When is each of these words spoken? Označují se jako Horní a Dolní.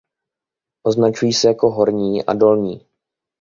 Označují 0.85 1.33
se 1.33 1.47
jako 1.47 1.69
Horní 1.71 2.25
a 2.25 2.33
Dolní. 2.33 2.85